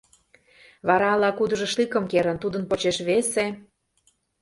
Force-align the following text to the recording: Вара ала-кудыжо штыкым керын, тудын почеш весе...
Вара 0.87 1.07
ала-кудыжо 1.15 1.67
штыкым 1.73 2.03
керын, 2.11 2.37
тудын 2.43 2.63
почеш 2.69 2.97
весе... 3.07 3.45